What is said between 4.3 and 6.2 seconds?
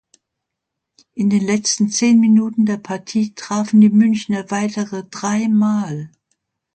weitere drei Mal.